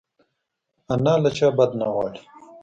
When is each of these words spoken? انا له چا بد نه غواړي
انا 0.93 1.13
له 1.23 1.29
چا 1.37 1.47
بد 1.57 1.71
نه 1.79 1.87
غواړي 1.93 2.21